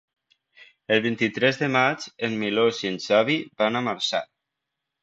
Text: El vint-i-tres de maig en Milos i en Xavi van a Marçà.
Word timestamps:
El 0.95 1.03
vint-i-tres 1.03 1.61
de 1.61 1.69
maig 1.75 2.09
en 2.29 2.35
Milos 2.45 2.83
i 2.87 2.91
en 2.95 2.99
Xavi 3.07 3.39
van 3.63 3.83
a 3.83 3.87
Marçà. 3.91 4.27